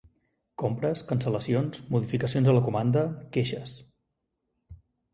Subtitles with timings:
[0.63, 3.07] Compres, cancel·lacions, modificacions a la comanda,
[3.39, 3.81] queixes.